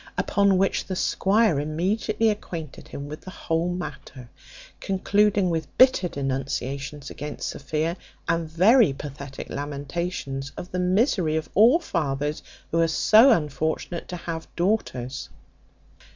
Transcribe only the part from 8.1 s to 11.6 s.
and very pathetic lamentations of the misery of